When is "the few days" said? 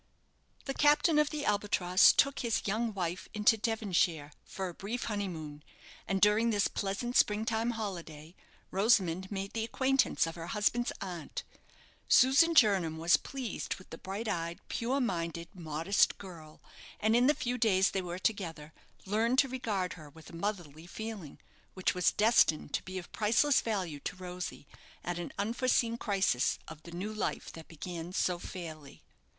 17.27-17.91